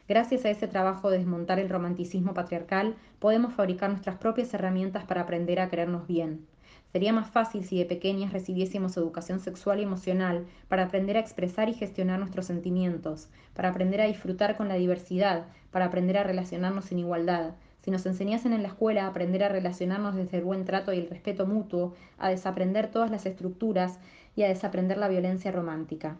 Gracias 0.07 0.45
a 0.45 0.51
ese 0.51 0.67
trabajo 0.67 1.09
de 1.09 1.17
desmontar 1.17 1.59
el 1.59 1.67
romanticismo 1.67 2.35
patriarcal, 2.35 2.95
podemos 3.17 3.53
fabricar 3.53 3.89
nuestras 3.89 4.17
propias 4.17 4.53
herramientas 4.53 5.03
para 5.03 5.21
aprender 5.21 5.59
a 5.59 5.67
querernos 5.67 6.05
bien. 6.05 6.45
Sería 6.91 7.11
más 7.11 7.29
fácil 7.29 7.65
si 7.65 7.77
de 7.79 7.85
pequeñas 7.85 8.31
recibiésemos 8.31 8.95
educación 8.95 9.39
sexual 9.39 9.79
y 9.79 9.83
emocional 9.83 10.45
para 10.69 10.83
aprender 10.83 11.17
a 11.17 11.19
expresar 11.19 11.69
y 11.69 11.73
gestionar 11.73 12.19
nuestros 12.19 12.45
sentimientos, 12.45 13.29
para 13.53 13.69
aprender 13.69 13.99
a 13.99 14.05
disfrutar 14.05 14.55
con 14.55 14.67
la 14.67 14.75
diversidad, 14.75 15.47
para 15.71 15.85
aprender 15.85 16.17
a 16.17 16.23
relacionarnos 16.23 16.91
en 16.91 16.99
igualdad. 16.99 17.55
Si 17.85 17.91
nos 17.91 18.07
enseñasen 18.07 18.51
en 18.51 18.63
la 18.63 18.69
escuela 18.69 19.03
a 19.03 19.09
aprender 19.09 19.43
a 19.43 19.49
relacionarnos 19.49 20.15
desde 20.15 20.39
el 20.39 20.43
buen 20.43 20.65
trato 20.65 20.91
y 20.91 20.97
el 20.97 21.07
respeto 21.07 21.45
mutuo, 21.45 21.93
a 22.17 22.29
desaprender 22.29 22.89
todas 22.89 23.11
las 23.11 23.27
estructuras 23.27 23.99
y 24.35 24.41
a 24.41 24.47
desaprender 24.47 24.97
la 24.97 25.07
violencia 25.07 25.51
romántica. 25.51 26.17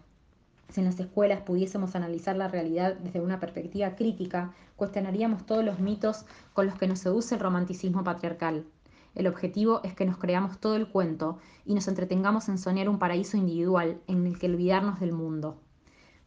Si 0.70 0.82
en 0.82 0.86
las 0.86 1.00
escuelas 1.00 1.42
pudiésemos 1.42 1.96
analizar 1.96 2.36
la 2.36 2.50
realidad 2.50 2.94
desde 2.98 3.20
una 3.20 3.40
perspectiva 3.40 3.96
crítica, 3.96 4.54
cuestionaríamos 4.76 5.48
todos 5.48 5.66
los 5.66 5.80
mitos 5.80 6.28
con 6.54 6.68
los 6.68 6.76
que 6.78 6.88
nos 6.88 7.00
seduce 7.00 7.34
el 7.34 7.42
romanticismo 7.42 8.04
patriarcal. 8.04 8.66
El 9.16 9.26
objetivo 9.26 9.82
es 9.84 9.96
que 9.96 10.06
nos 10.06 10.20
creamos 10.20 10.60
todo 10.60 10.76
el 10.76 10.88
cuento 10.88 11.40
y 11.66 11.74
nos 11.74 11.88
entretengamos 11.88 12.48
en 12.48 12.60
soñar 12.60 12.90
un 12.90 13.00
paraíso 13.00 13.38
individual 13.38 14.00
en 14.06 14.28
el 14.28 14.38
que 14.38 14.46
olvidarnos 14.46 15.00
del 15.00 15.14
mundo. 15.14 15.60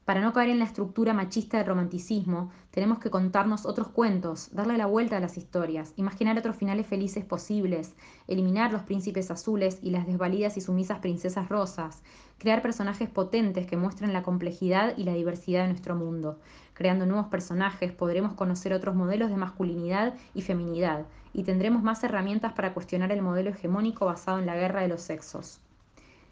Para 0.09 0.23
no 0.23 0.33
caer 0.33 0.49
en 0.49 0.59
la 0.59 0.65
estructura 0.65 1.12
machista 1.12 1.59
del 1.59 1.67
romanticismo, 1.67 2.50
tenemos 2.71 2.99
que 2.99 3.11
contarnos 3.11 3.67
otros 3.67 3.88
cuentos, 3.88 4.49
darle 4.55 4.79
la 4.79 4.87
vuelta 4.87 5.19
a 5.19 5.21
las 5.21 5.37
historias, 5.37 5.93
imaginar 5.97 6.38
otros 6.38 6.57
finales 6.57 6.87
felices 6.87 7.27
posibles, 7.27 7.95
eliminar 8.27 8.73
los 8.73 8.85
príncipes 8.85 9.31
azules 9.31 9.81
y 9.83 9.91
las 9.91 10.07
desvalidas 10.07 10.57
y 10.57 10.62
sumisas 10.62 11.00
princesas 11.00 11.50
rosas, 11.50 12.03
crear 12.38 12.62
personajes 12.62 13.11
potentes 13.11 13.67
que 13.67 13.77
muestren 13.77 14.15
la 14.15 14.23
complejidad 14.23 14.97
y 14.97 15.05
la 15.05 15.12
diversidad 15.12 15.65
de 15.65 15.69
nuestro 15.69 15.95
mundo. 15.95 16.41
Creando 16.73 17.05
nuevos 17.05 17.27
personajes 17.27 17.93
podremos 17.93 18.33
conocer 18.33 18.73
otros 18.73 18.95
modelos 18.95 19.29
de 19.29 19.37
masculinidad 19.37 20.15
y 20.33 20.41
feminidad, 20.41 21.05
y 21.35 21.43
tendremos 21.43 21.83
más 21.83 22.03
herramientas 22.03 22.55
para 22.55 22.73
cuestionar 22.73 23.12
el 23.12 23.21
modelo 23.21 23.50
hegemónico 23.50 24.07
basado 24.07 24.38
en 24.38 24.47
la 24.47 24.57
guerra 24.57 24.81
de 24.81 24.88
los 24.88 25.03
sexos. 25.03 25.61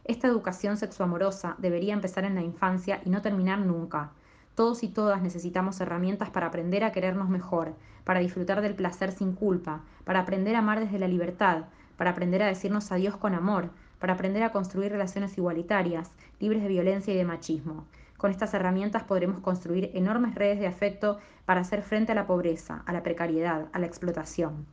Esta 0.08 0.28
educación 0.28 0.76
sexoamorosa 0.76 1.56
debería 1.58 1.92
empezar 1.92 2.24
en 2.24 2.36
la 2.36 2.40
infancia 2.40 3.00
y 3.04 3.10
no 3.10 3.22
terminar 3.22 3.58
nunca. 3.58 4.12
Todos 4.54 4.84
y 4.84 4.88
todas 4.88 5.20
necesitamos 5.20 5.80
herramientas 5.80 6.30
para 6.30 6.46
aprender 6.46 6.84
a 6.84 6.92
querernos 6.92 7.28
mejor, 7.28 7.74
para 8.04 8.20
disfrutar 8.20 8.60
del 8.60 8.76
placer 8.76 9.10
sin 9.10 9.32
culpa, 9.32 9.80
para 10.04 10.20
aprender 10.20 10.54
a 10.54 10.60
amar 10.60 10.78
desde 10.78 11.00
la 11.00 11.08
libertad, 11.08 11.64
para 11.96 12.10
aprender 12.10 12.40
a 12.44 12.46
decirnos 12.46 12.92
adiós 12.92 13.16
con 13.16 13.34
amor, 13.34 13.70
para 13.98 14.12
aprender 14.12 14.44
a 14.44 14.52
construir 14.52 14.92
relaciones 14.92 15.36
igualitarias, 15.38 16.12
libres 16.38 16.62
de 16.62 16.68
violencia 16.68 17.12
y 17.12 17.16
de 17.16 17.24
machismo. 17.24 17.88
Con 18.16 18.30
estas 18.30 18.54
herramientas 18.54 19.02
podremos 19.02 19.40
construir 19.40 19.90
enormes 19.92 20.36
redes 20.36 20.60
de 20.60 20.68
afecto 20.68 21.18
para 21.46 21.62
hacer 21.62 21.82
frente 21.82 22.12
a 22.12 22.14
la 22.14 22.28
pobreza, 22.28 22.84
a 22.86 22.92
la 22.92 23.02
precariedad, 23.02 23.66
a 23.72 23.78
la 23.80 23.86
explotación. 23.86 24.66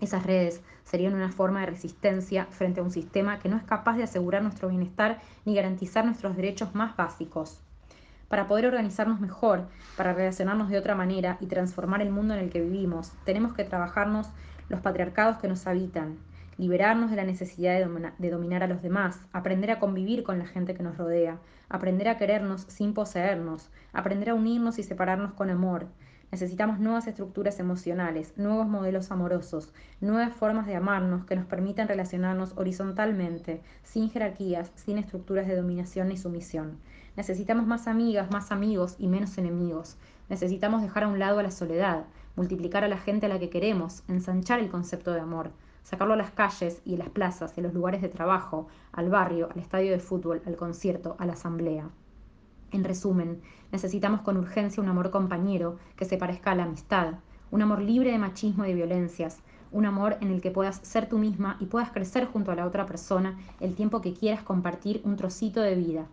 Esas 0.00 0.24
redes 0.24 0.62
serían 0.84 1.14
una 1.14 1.32
forma 1.32 1.60
de 1.60 1.66
resistencia 1.66 2.46
frente 2.50 2.80
a 2.80 2.82
un 2.82 2.90
sistema 2.90 3.38
que 3.38 3.48
no 3.48 3.56
es 3.56 3.64
capaz 3.64 3.96
de 3.96 4.04
asegurar 4.04 4.42
nuestro 4.42 4.68
bienestar 4.68 5.20
ni 5.44 5.54
garantizar 5.54 6.04
nuestros 6.04 6.36
derechos 6.36 6.74
más 6.74 6.96
básicos. 6.96 7.60
Para 8.28 8.46
poder 8.46 8.66
organizarnos 8.66 9.20
mejor, 9.20 9.68
para 9.96 10.12
relacionarnos 10.12 10.68
de 10.68 10.78
otra 10.78 10.94
manera 10.94 11.38
y 11.40 11.46
transformar 11.46 12.02
el 12.02 12.10
mundo 12.10 12.34
en 12.34 12.40
el 12.40 12.50
que 12.50 12.60
vivimos, 12.60 13.12
tenemos 13.24 13.54
que 13.54 13.64
trabajarnos 13.64 14.28
los 14.68 14.80
patriarcados 14.80 15.38
que 15.38 15.48
nos 15.48 15.66
habitan, 15.66 16.18
liberarnos 16.58 17.10
de 17.10 17.16
la 17.16 17.24
necesidad 17.24 17.78
de, 17.78 18.12
de, 18.18 18.30
dominar 18.30 18.62
a 18.62 18.66
los 18.66 18.82
demás, 18.82 19.20
aprender 19.32 19.70
a 19.70 19.78
convivir 19.78 20.24
con 20.24 20.38
la 20.38 20.46
gente 20.46 20.74
que 20.74 20.82
nos 20.82 20.98
rodea, 20.98 21.38
aprender 21.68 22.08
a 22.08 22.18
querernos 22.18 22.62
sin 22.62 22.94
poseernos, 22.94 23.70
aprender 23.92 24.30
a 24.30 24.34
unirnos 24.34 24.78
y 24.78 24.82
separarnos 24.82 25.32
con 25.34 25.50
amor, 25.50 25.86
Necesitamos 26.36 26.78
nuevas 26.78 27.06
estructuras 27.06 27.60
emocionales, 27.60 28.34
nuevos 28.36 28.66
modelos 28.66 29.10
amorosos, 29.10 29.72
nuevas 30.02 30.34
formas 30.34 30.66
de 30.66 30.76
amarnos 30.76 31.24
que 31.24 31.34
nos 31.34 31.46
permitan 31.46 31.88
relacionarnos 31.88 32.52
horizontalmente, 32.58 33.62
sin 33.84 34.10
jerarquías, 34.10 34.70
sin 34.74 34.98
estructuras 34.98 35.46
de 35.46 35.56
dominación 35.56 36.08
ni 36.08 36.18
sumisión. 36.18 36.76
Necesitamos 37.16 37.66
más 37.66 37.86
amigas, 37.86 38.30
más 38.30 38.52
amigos 38.52 38.96
y 38.98 39.06
menos 39.06 39.38
enemigos. 39.38 39.96
Necesitamos 40.28 40.82
dejar 40.82 41.04
a 41.04 41.08
un 41.08 41.18
lado 41.18 41.38
a 41.38 41.42
la 41.42 41.50
soledad, 41.50 42.04
multiplicar 42.36 42.84
a 42.84 42.88
la 42.88 42.98
gente 42.98 43.24
a 43.24 43.30
la 43.30 43.38
que 43.38 43.48
queremos, 43.48 44.02
ensanchar 44.06 44.60
el 44.60 44.68
concepto 44.68 45.12
de 45.12 45.20
amor, 45.20 45.52
sacarlo 45.84 46.12
a 46.12 46.18
las 46.18 46.32
calles 46.32 46.82
y 46.84 46.96
a 46.96 46.98
las 46.98 47.08
plazas 47.08 47.56
y 47.56 47.60
a 47.60 47.62
los 47.62 47.72
lugares 47.72 48.02
de 48.02 48.10
trabajo, 48.10 48.68
al 48.92 49.08
barrio, 49.08 49.48
al 49.54 49.58
estadio 49.58 49.90
de 49.90 50.00
fútbol, 50.00 50.42
al 50.44 50.56
concierto, 50.56 51.16
a 51.18 51.24
la 51.24 51.32
asamblea. 51.32 51.88
En 52.76 52.84
resumen, 52.84 53.40
necesitamos 53.72 54.20
con 54.20 54.36
urgencia 54.36 54.82
un 54.82 54.90
amor 54.90 55.10
compañero 55.10 55.78
que 55.96 56.04
se 56.04 56.18
parezca 56.18 56.50
a 56.50 56.54
la 56.54 56.64
amistad, 56.64 57.14
un 57.50 57.62
amor 57.62 57.80
libre 57.80 58.12
de 58.12 58.18
machismo 58.18 58.66
y 58.66 58.68
de 58.68 58.74
violencias, 58.74 59.38
un 59.72 59.86
amor 59.86 60.18
en 60.20 60.30
el 60.30 60.42
que 60.42 60.50
puedas 60.50 60.76
ser 60.82 61.08
tú 61.08 61.16
misma 61.16 61.56
y 61.58 61.64
puedas 61.64 61.90
crecer 61.90 62.26
junto 62.26 62.52
a 62.52 62.54
la 62.54 62.66
otra 62.66 62.84
persona 62.84 63.38
el 63.60 63.74
tiempo 63.74 64.02
que 64.02 64.12
quieras 64.12 64.42
compartir 64.42 65.00
un 65.04 65.16
trocito 65.16 65.62
de 65.62 65.74
vida. 65.74 66.04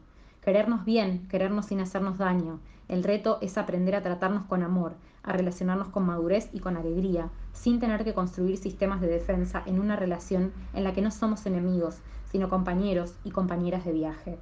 Querernos 0.41 0.85
bien, 0.85 1.27
querernos 1.27 1.65
sin 1.65 1.81
hacernos 1.81 2.17
daño. 2.17 2.61
El 2.87 3.03
reto 3.03 3.39
es 3.41 3.57
aprender 3.57 3.95
a 3.95 4.01
tratarnos 4.01 4.45
con 4.45 4.63
amor, 4.63 4.93
a 5.21 5.33
relacionarnos 5.33 5.89
con 5.89 6.05
madurez 6.05 6.47
y 6.53 6.61
con 6.61 6.77
alegría, 6.77 7.29
sin 7.51 7.81
tener 7.81 8.05
que 8.05 8.13
construir 8.13 8.55
sistemas 8.55 9.01
de 9.01 9.07
defensa 9.07 9.63
en 9.65 9.81
una 9.81 9.97
relación 9.97 10.53
en 10.73 10.85
la 10.85 10.93
que 10.93 11.01
no 11.01 11.11
somos 11.11 11.45
enemigos, 11.45 11.97
sino 12.31 12.47
compañeros 12.47 13.15
y 13.25 13.31
compañeras 13.31 13.83
de 13.83 13.91
viaje. 13.91 14.39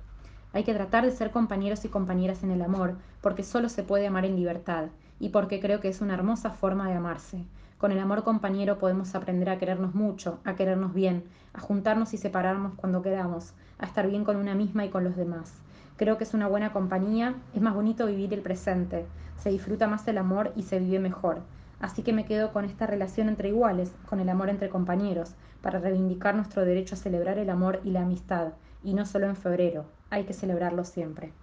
Hay 0.54 0.64
que 0.66 0.74
tratar 0.74 1.06
de 1.06 1.12
ser 1.12 1.32
compañeros 1.32 1.86
y 1.86 1.90
compañeras 1.90 2.44
en 2.44 2.52
el 2.52 2.62
amor, 2.62 2.98
porque 3.22 3.44
solo 3.44 3.70
se 3.70 3.84
puede 3.84 4.08
amar 4.08 4.26
en 4.26 4.36
libertad, 4.36 4.90
y 5.18 5.30
porque 5.30 5.62
creo 5.62 5.80
que 5.80 5.88
es 5.88 6.02
una 6.02 6.14
hermosa 6.14 6.50
forma 6.50 6.90
de 6.90 6.96
amarse. 6.96 7.46
Con 7.78 7.92
el 7.92 8.00
amor 8.00 8.24
compañero 8.24 8.78
podemos 8.78 9.16
aprender 9.16 9.50
a 9.50 9.58
querernos 9.58 9.96
mucho, 9.96 10.40
a 10.44 10.56
querernos 10.56 10.94
bien, 10.94 11.24
a 11.54 11.62
juntarnos 11.62 12.14
y 12.14 12.18
separarnos 12.18 12.74
cuando 12.76 13.02
queramos, 13.02 13.54
a 13.80 13.86
estar 13.86 14.08
bien 14.08 14.26
con 14.26 14.36
una 14.36 14.54
misma 14.54 14.84
y 14.84 14.90
con 14.90 15.04
los 15.06 15.16
demás. 15.16 15.54
Creo 15.96 16.18
que 16.18 16.26
es 16.26 16.34
una 16.34 16.48
buena 16.48 16.74
compañía, 16.74 17.36
es 17.56 17.62
más 17.62 17.74
bonito 17.74 18.06
vivir 18.06 18.34
el 18.34 18.42
presente, 18.42 19.06
se 19.38 19.52
disfruta 19.52 19.88
más 19.88 20.08
el 20.08 20.18
amor 20.18 20.52
y 20.56 20.64
se 20.64 20.80
vive 20.80 21.00
mejor. 21.00 21.42
Así 21.80 22.04
que 22.04 22.14
me 22.14 22.26
quedo 22.26 22.52
con 22.52 22.66
esta 22.66 22.88
relación 22.88 23.30
entre 23.30 23.50
iguales, 23.50 23.94
con 24.06 24.20
el 24.20 24.30
amor 24.30 24.50
entre 24.50 24.70
compañeros, 24.70 25.34
para 25.62 25.80
reivindicar 25.80 26.36
nuestro 26.36 26.66
derecho 26.66 26.96
a 26.96 26.98
celebrar 26.98 27.38
el 27.38 27.50
amor 27.50 27.80
y 27.84 27.92
la 27.92 28.02
amistad, 28.02 28.54
y 28.82 28.94
no 28.94 29.06
solo 29.06 29.28
en 29.28 29.36
febrero, 29.36 29.98
hay 30.10 30.26
que 30.26 30.34
celebrarlo 30.34 30.84
siempre. 30.86 31.41